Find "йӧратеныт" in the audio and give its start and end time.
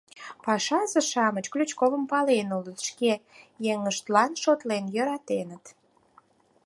4.95-5.63